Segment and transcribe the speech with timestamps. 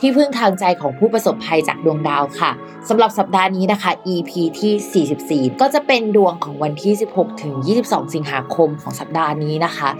[0.00, 2.50] ที่พึ่งทางใจของผู้ประสบภัยจากดวงดาวค่ะ
[2.88, 9.90] สำหรับสัปดาห์นี้นะคะ EP ที่ 44 ก็จะเป็นดวงของวันที่ 16 ถึง 22 สิงหาคมของสัปดาห์นี้นะคะ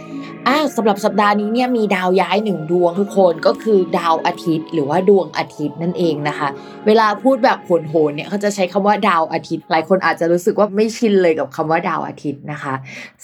[0.49, 6.49] อ่าวสำหรับสัปดาห์นี้เนี่ยมีดาวย้ายหนึ่งดวงทุกคนก็คือดาวอาทิตย์ หรือว่าดวงอาทิตย์นั่นเองนะคะ
[6.87, 12.75] เวลาพูดแบบโหนๆเนี่ยเขาจะใช้คำว่าดาวอาทิตย์ หลายคนอาจจะรู้สึกว่าไม่ชินเลยกับคำว่าดาวอาทิตย์นะคะ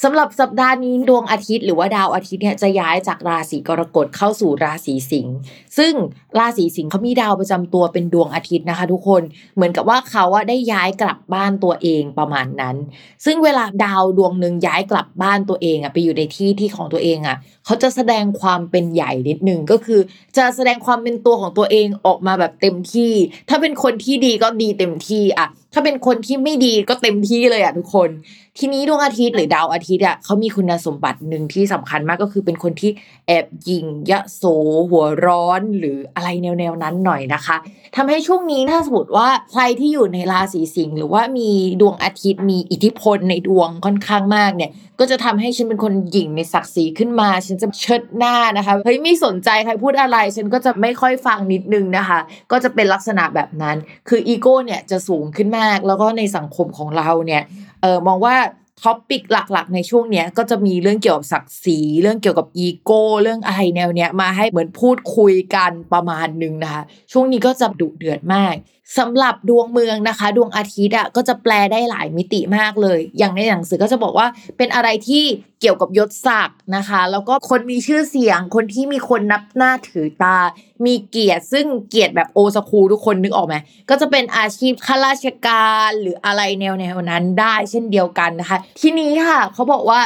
[0.03, 5.35] สำหรับสัปดาห์นี้ดวงอาทิตย์ หรือว่าดาวอาทิตย์เนี่ยจะย้ายจากราศีกรกฎเข้าสู่ราศีสิงห์
[5.79, 5.93] ซึ่ง
[6.39, 9.23] ราศีสิงห์เขามีดาวประจำตัวเป็นดวงอาทิตย์นะคะ ทุกคน
[9.55, 12.77] เหมือนกับว่าเขาอะได้ย้ายกลับบ้านตัวเองประมาณนั้น
[13.25, 20.01] ซึ่งเวลาดาวดวงหนึ่งย้ายกลับบ้านตัวเองอะไปอยู่ในที่ที่ของตัวเองอะเขาจะแสดงความเป็นใหญ่นิดนึงก็คือ
[20.37, 23.13] จะแสดงความเป็นตัวของตัวเองออกมาแบบเต็มที่
[23.49, 28.11] ถ้าเป็นคนที่ดีก็ดีเต็มที่อะ ถ้าเป็นคนที่ไม่ดีก็เต็มที่เลยอะทุกคน
[28.59, 32.91] ทีนี้ดวงอาทิตย์หรือดาวอาทิตย์อะเขามีคุณสมบัติหนึ่งที่สำคัญมากก็คือเป็นคนที่
[33.27, 34.43] แอบยิงยะโส
[34.91, 37.57] หัวร้อนหรืออะไรแนวๆนั้นหน่อยนะคะ
[37.97, 41.51] ทำให้ช่วงนี้ถ้าสมมติว่าใครที่อยู่ในราศีสิงห์หรือว่ามี
[41.81, 44.71] ดวงอาทิตย์มีอิทธิพลในดวงค่อนข้างมากเนี่ย
[45.01, 52.21] ก็จะทำให้ฉันเป็นคนหยิ่งในศักดิ์ศรีขึ้นมา ฉันจะเชิดหน้านะคะเฮ้ยไม่สนใจใครพูดอะไร ฉันก็จะไม่ค่อยฟังนิดนึงนะคะ
[52.53, 53.77] ก็จะเป็นลักษณะแบบนั้น
[54.09, 57.43] คืออีโก้เนี่ยจะสูงขึ้นมากแล้วก็ในสังคมของเราเนี่ย
[57.83, 58.37] เออมองว่า
[58.83, 66.83] topic หลักๆ ในช่วงเนี้ยก็จะมีเรื่องเกี่ยวกับศักดิ์ศรีเรื่องเกี่ยวกับอีโก้เรื่องอะไรแนวเนี้ยมาให้เหมือนพูดคุยกันประมาณนึงนะคะ
[67.13, 68.55] ช่วงนี้ก็จะดุเดือดมาก
[68.99, 75.25] สำหรับดวงเมืองนะคะ ดวงอาทิตย์อะก็จะแปลได้หลายมิติมากเลย อย่างในหนังสือก็จะบอกว่าเป็นอะไรที่
[75.61, 80.39] เกี่ยวกับยศศักดิ์นะคะ แล้วก็คนมีชื่อเสียง คนที่มีคนนับหน้าถือตา
[80.85, 83.55] มีเกียรติ ซึ่งเกียรติแบบโอสคูทุกคนนึกออกไหม
[83.91, 90.01] ก็จะเป็นอาชีพข้าราชการหรืออะไรแนวแนวนั้นได้เช่นเดียวกันนะคะ ทีนี้ค่ะเขาบอกว่า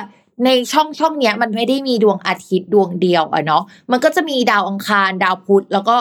[0.44, 5.96] ในช่องช่องเนี้ยมันไม่ได้มีดวงอาทิตย์ดวงเดียวอะเนาะ มันก็จะมีดาวอังคาร ดาวพุธแล้วก็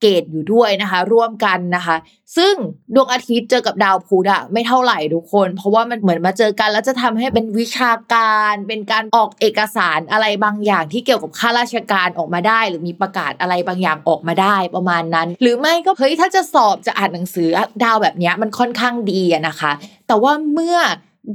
[0.00, 1.96] เกตอยู่ด้วยนะคะ ร่วมกันนะคะ
[2.36, 2.54] ซึ่ง
[2.94, 17.48] ดวงอาทิตย์เจอกับดาวพุธอะไม่เท่าไหร่ทุกคน เพราะว่ามันเหมือนมาเจอกันแล้วจะทำให้เป็นวิชาการ เป็นการออกเอกสารอะไรบางอย่างที่เกี่ยวกับข้าราชการออกมาได้ หรือมีประกาศอะไรบางอย่างออกมาได้ประมาณนั้น หรือไม่ก็เฮ้ยถ้าจะสอบจะอ่านหนังสือ
[17.84, 19.72] ดาวแบบนี้มันค่อนข้างดีอะนะคะ
[20.06, 20.78] แต่ว่าเมื่อ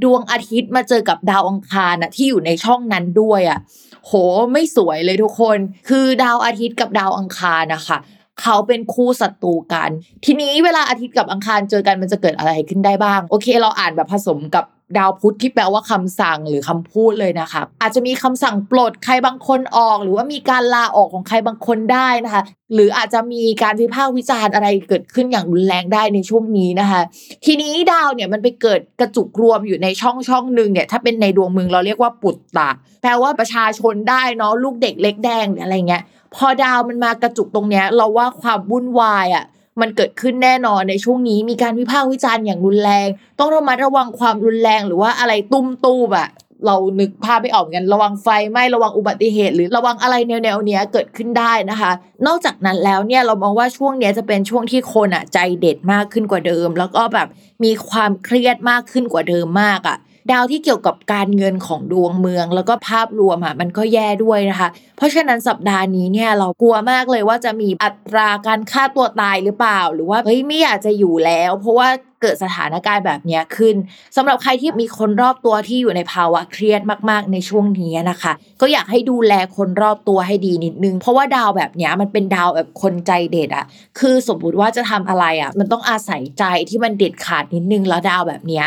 [0.04, 3.60] ดวงอาทิตย์มาเจอกับดาวอังคารนะที่อยู่ในช่องนั้นด้วยอะ่ะ
[4.06, 4.12] โห
[4.54, 5.58] ไม่สวยเลยทุกคน
[5.90, 7.98] คือดาวอาทิตย์กับดาวอังคารนะคะ
[8.42, 9.90] เขาเป็นคู่ศัตรูกัน
[10.26, 14.66] ทีนี้เวลาอาทิตย์กับอังคารเจอกันมันจะเกิดอะไรขึ้นได้บ้าง โอเค เราอ่านแบบผสมกับ
[14.98, 22.44] ดาวพุธที่แปลว่าคำสั่งหรือคำพูดเลยนะคะ อาจจะมีคำสั่งปลดใครบางคนออก หรือว่ามีการลาออกของใครบางคนได้นะคะ
[22.74, 27.02] หรืออาจจะมีการวิพากษ์วิจารณ์อะไรเกิดขึ้นอย่างรุนแรงได้ในช่วงนี้นะคะ
[27.46, 32.70] ทีนี้ดาวเนี่ยมันไปเกิดกระจุกรวมอยู่ในช่องช่องหนึ่งเนี่ยถ้าเป็นในดวงเมืองเราเรียกว่าปุตตะ
[33.02, 36.04] แปลว่าประชาชนได้เนาะลูกเด็กเล็กแดงอะไรเงี้ย
[36.36, 39.46] พอดาวมันมากระจุกตรงเนี้ย เราว่าความวุ่นวายอะ
[39.82, 43.08] มันเกิดขึ้นแน่นอนในช่วงนี้มีการวิพากษ์วิจารณ์อย่างรุนแรง
[43.40, 46.30] ต้องระมัดระวังความรุนแรงหรือว่าอะไรตุ้มตู้แบบ
[46.66, 51.92] เรานึกภาพไม่ออกกันระวังไฟไหม้ระวังอุบัติเหตุ หรือระวังอะไรแนวๆเนี้ยเกิดขึ้นได้นะคะ
[52.28, 57.28] นอกจากนั้นแล้วเนี่ยเรามองว่าช่วงเนี้ยจะเป็นช่วงที่คนอะใจเด็ดมากขึ้นกว่าเดิม แล้วก็แบบ
[57.64, 59.98] มีความเครียดมากขึ้นกว่าเดิมมากอะ
[60.32, 71.90] ดาวที่เกี่ยวกับการเงินของดวงเมือง แล้วก็ภาพรวมอะมันก็แย่ด้วยนะคะ เพราะฉะนั้นสัปดาห์นี้เนี่ยเรากลัวมากเลยว่าจะมีอัตราการฆ่าตัวตายหรือเปล่า หรือว่าเฮ้ยไม่อยากจะอยู่แล้ว เพราะว่า
[72.22, 73.76] เกิดสถานการณ์แบบนี้ขึ้น
[74.16, 83.66] สำหรับใครที่มีคนรอบตัวที่อยู่ในภาวะเครียดมากๆในช่วงนี้นะคะ ก็อยากให้ดูแลคนรอบตัวให้ดีนิดนึง เพราะว่าดาวแบบนี้มันเป็นดาวแบบคนใจเด็ดอะ
[84.00, 88.64] คือสมมติว่าจะทำอะไรอะมันต้องอาศัยใจที่มันเด็ดขาดนิดนึงแล้วดาวแบบนี้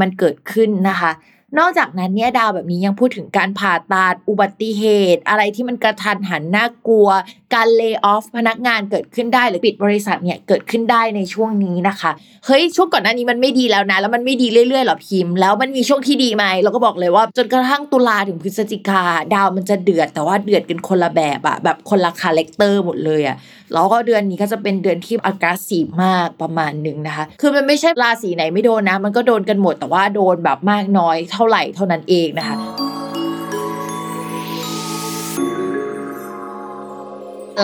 [0.00, 1.10] มันเกิดขึ้นนะคะ
[1.58, 4.84] นอกจากนั้นเนี่ยดาวแบบนี้ยังพูดถึงการผ่าตัดอุบัติเห
[5.14, 7.08] ตุ อะไรที่มันกระทันหันน่ากลัว
[7.54, 12.10] การ lay off พนักงานเกิดขึ้นได้หรือปิดบริษัทเนี่ยเกิดขึ้นได้ในช่วงนี้นะคะ
[12.46, 19.02] เฮ้ยช่วงก่อนหน้านี้มันไม่ดีแล้วนะ แล้วมันไม่ดีเรื่อยๆหรอพิมพ์แล้วมันมีช่วงที่ดีไหมเราก็บอกเลยว่าจนกระทั่งตุลาถึงพฤศจิกา
[19.34, 23.36] ดาวมันจะเดือดแต่ว่าเดือดกันคนละแบบอะแบบคนละคาแรคเตอร์หมดเลยอะ
[23.72, 32.56] แล้วก็เดือนนี้ก็จะเป็นเดือนที่อากาศสีมากประมาณหนึ่งนะคะ คือมันไม่ใช่ราศีไหนไม่โดนนะ มันก็โดนกันหมดแต่ว่าโดนแบบมากน้อยเท่าไหร่เท่านั้นเองนะคะ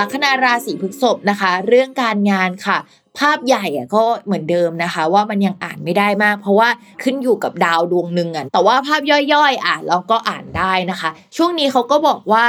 [0.00, 2.78] ลัคนาราศีพฤษภนะคะ เรื่องการงานค่ะ
[3.18, 6.68] ภาพใหญ่อะก็เหมือนเดิมนะคะ ว่ามันยังอ่านไม่ได้มาก เพราะว่า
[7.02, 12.44] ขึ้นอยู่กับดาวดวงหนึ่งอะแต่ว่าภาพย่อยๆอะเราก็อ่านได้นะคะ ช่วงนี้เขาก็บอกว่า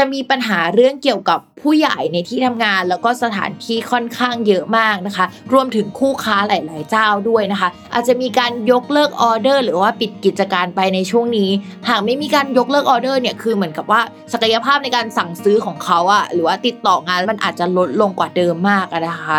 [0.00, 11.50] จะมีปัญหาเรื่องเกี่ยวกับผู้ใหญ่ในที่ทำงาน แล้วก็สถานที่ค่อนข้างเยอะมากนะคะ รวมถึงคู่ค้าหลาย ๆ เจ้าด้วยนะคะ อาจจะมีการยกเลิกออเดอร์ หรือว่าปิดกิจการไปในช่วงนี้
[11.88, 14.00] หากไม่มีการยกเลิกออเดอร์เนี่ยคือเหมือนกับว่า
[14.32, 19.38] ศักยภาพในการสั่งซื้อของเขาอะหรือว่าติดต่องานมันอาจจะลดลงกว่าเดิมมากนะคะ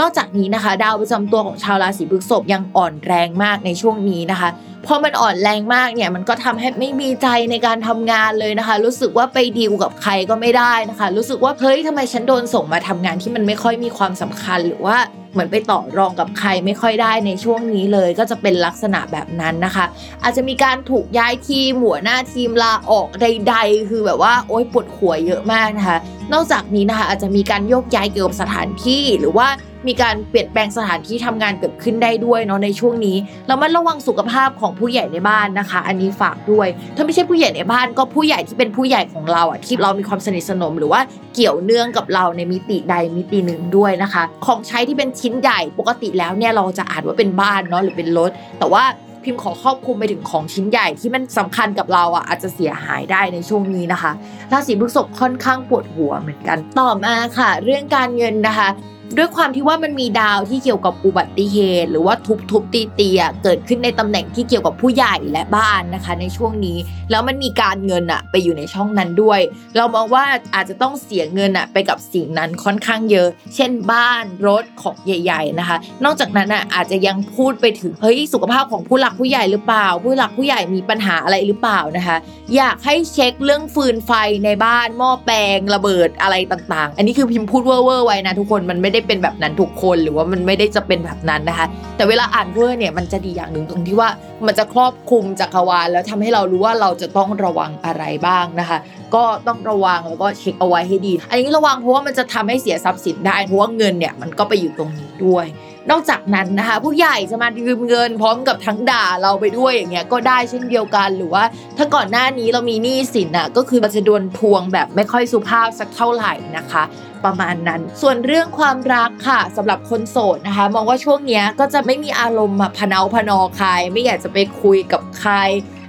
[0.00, 4.48] นอกจากนี้นะคะ ดาวประจำตัวของชาวราศีพฤษภยังอ่อนแรงมากในช่วงนี้นะคะ
[4.86, 14.96] พอมันอ่อนแรงมากเนี่ยมันก็ทำให้ไม่มีใจในการทำงานเลยนะคะ รู้สึกว่าไปดีลกับใครก็ไม่ได้นะคะ รู้สึกว่าเฮ้ยทำไมฉันโดนส่งมาทำงานที่มันไม่ค่อยมีความสำคัญหรือว่า
[15.32, 19.84] เหมือนไปต่อรองกับใครไม่ค่อยได้ในช่วงนี้เลย ก็จะเป็นลักษณะแบบนั้นนะคะ
[20.22, 25.98] อาจจะมีการถูกย้ายทีมหัวหน้าทีมลาออกใด ๆ คือแบบว่าโอ๊ยปวดหัวเยอะมากนะคะ
[26.32, 29.48] นอกจากนี้นะคะอาจจะมีการโยกย้ายเกี่ยวกับสถานที่ หรือว่า
[29.86, 33.16] มีการเปลี่ยนแปลงสถานที่ทำงานเกิดขึ้นได้ด้วยเนาะในช่วงนี้
[33.46, 41.00] แล้วมันระวังสุขภาพของผู้ใหญ่ในบ้านนะคะ อันนี้ฝากด้วย ถ้าไม่ใช่ผู้ใหญ่ในบ้านก็ผู้ใหญ่ที่เป็นผู้ใหญ่ของเราอะที่เรามีความสนิทสนม หรือว่า
[41.34, 48.84] เกี่ยวเนื่องกับเราในมิติใดมิติหนึ่งด้วยนะคะ ของใช้ที่เป็นชิ้นใหญ่ปกติแล้วเนี่ยเราจะอ่านว่าเป็นบ้านเนาะหรือเป็นรถแต่ว่า
[49.24, 54.12] พิมพ์ขอครอบคลุมไปถึงของชิ้นใหญ่ที่มันสำคัญกับเราอะอาจจะเสียหายได้ในช่วงนี้นะคะ
[54.52, 58.68] ราศีพฤษภค่อนข้างปวดหัวเหมือนกันต่อมาค่ะ เรื่องการเงินนะคะ
[59.16, 63.08] ด้วยความที่ว่ามันมีดาวที่เกี่ยวกับอุบัติเหตุ หรือว่าทุบทุบตีตี
[63.42, 66.78] เกิดขึ้นในตำแหน่งที่เกี่ยวกับผู้ใหญ่และบ้านนะคะ ในช่วงนี้
[67.10, 69.40] แล้วมันมีการเงินอะไปอยู่ในช่องนั้นด้วย
[69.76, 70.24] เรามองว่า
[70.54, 82.16] อาจจะต้องเสียเงินอะไปกับสิ่งนั้นค่อนข้างเยอะ เช่นบ้านรถของใหญ่ ๆนะคะ นอกจากนั้นอะอาจจะยังพูดไปถึงเฮ้ยสุขภาพของผู้หลักผู้ใหญ่หรือเปล่า ผู้หลักผู้ใหญ่มีปัญหาอะไรหรือเปล่านะคะ
[82.56, 84.12] อยากให้เช็คเรื่องฟืนไฟ
[84.44, 91.66] ในบ้านหม้อแปลงระเบิดอะไรต่างๆ อันนี้คือพิมพ์พูดเว่อร์ไว้นะทุกคนมันไม่ได้เป็นแบบนั้นทุกคนหรือว่ามันไม่ได้จะเป็นแบบนั้นนะคะ
[91.96, 94.08] แต่เวลาอ่านเวอร์เนี่ยมันจะดีอย่างหนึ่งตรงที่ว่า
[94.46, 98.78] มันจะครอบคลุมจักรวาลแล้วทำให้เรารู้ว่าเราจะต้องระวังอะไรบ้างนะคะ
[99.14, 105.46] ก็ต้องระวังแล้วก็เช็คเอาไว้ให้ดี อันนี้ระวังเพราะว่ามันจะทำให้เสียทรัพย์สินได้เพราะว่าเงินเนี่ยมันก็ไปอยู่ตรงนี้ด้วย
[105.90, 111.44] นอกจากนั้นนะคะ ผู้ใหญ่จะมายืมเงินพร้อมกับทั้งด่าเราไปด้วยอย่างเงี้ยก็ได้เช่นเดียวกันหรือว่า
[111.76, 116.82] ถ้าก่อนหน้านี้เรามีหนี้สินอะก็คือมันจะโดนทวงแบบไม่ค่อยสุภาพสักเท่าไหร่นะคะ
[117.24, 125.34] ประมาณนั้น ส่วนเรื่องความรักค่ะสำหรับคนโสดนะคะ มองว่าช่วงเนี้ยก็จะไม่มีอารมณ์มาพนาพนอใคร ไม่อยากจะไปคุยกับใคร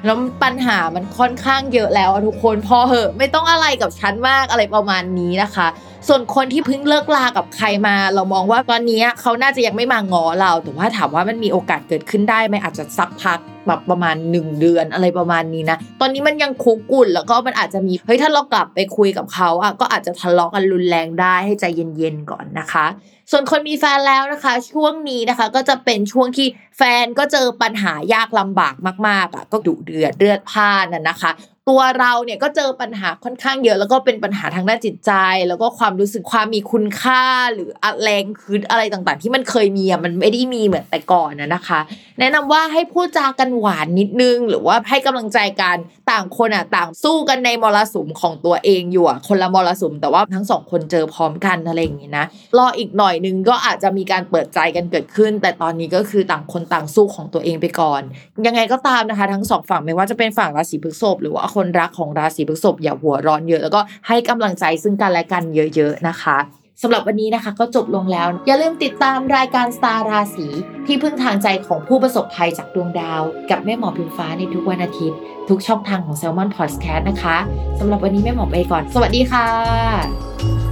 [0.06, 5.68] แล้วปัญหามันค่อนข้างเยอะแล้วทุกคนพอเหอะ ไม่ต้องอะไรกับฉันมากอะไรประมาณนี้นะคะ
[6.08, 21.66] ส่วนคนที่เพิ่งเลิกลากับใครมา เรามองว่าตอนนี้เขาน่าจะยังไม่มางอเรา แต่ว่าถามว่ามันมีโอกาสเกิดขึ้นได้ไหมอาจจะสักพักแบบประมาณ 1 เดือนอะไรประมาณนี้นะ ตอนนี้มันยังคุกุ่นแล้วก็มันอาจจะมี เฮ้ย ถ้าเรากลับไปคุยกับเขาอะก็อาจจะทะเลาะกันรุนแรงได้ให้ใจ
[21.98, 22.86] เย็นๆก่อนนะคะ
[23.32, 28.76] ส่วนคนมีแฟนแล้วนะคะ ช่วงนี้นะคะก็จะเป็นช่วงที่แฟนก็เจอปัญหายากลำบาก
[29.08, 31.32] มากๆอะก็ดุเดือดเลือดพ่านน่ะนะคะ
[31.70, 35.12] ตัวเราเนี่ยก็เจอปัญหาค่อนข้างเยอะ แล้วก็เป็นปัญหาทางด้านจิตใจ
[35.48, 37.24] แล้วก็ความรู้สึกความมีคุณค่า
[37.54, 37.70] หรือ
[38.04, 41.80] แรงคืนอะไรต่างๆ ที่มันเคยมีอะมันไม่ได้มีเหมือนแต่ก่อนนะนะคะ
[42.20, 45.78] แนะนำว่าให้พูดจากันหวานนิดนึง หรือว่าให้กำลังใจกัน
[46.12, 52.26] ต่างคนอะต่างสู้กันในมรสุมของตัวเองอยู่อะคนละมรสุม แต่ว่าทั้งสองคนเจอพร้อมกันอะไรอย่างงี้นะ
[52.58, 58.02] รออีกหน่อยนึงก็อาจจะมีการเปิดใจกันเกิดขึ้น แต่ตอนนี้ก็คือต่างคนต่างสู้ของตัวเองไปก่อน
[58.46, 65.44] ยังไงก็ตามนะคะ ทั้งสองฝั่งไม่ว่าจะเป็นฝั่งราศีพฤษภหรือว่าคนนรักของราศีพฤษภอย่าหัวร้อนเยอะ แล้วก็ให้กำลังใจซึ่งกันและกัน
[65.76, 66.38] เยอะๆนะคะ
[66.84, 70.48] สำหรับวันนี้นะคะก็จบลงแล้ว อย่าลืมติดตามรายการสตาร์ราศี
[70.86, 75.18] ที่พึ่งทางใจของผู้ประสบภัยจากดวงดาว กับแม่หมอพิมฟ้าในทุกวันอาทิตย์
[75.50, 77.38] ทุกช่องทางของ s ซ l m o n Podcast นะคะ
[77.80, 80.69] สำหรับวันนี้แม่หมอไปก่อน สวัสดีค่ะ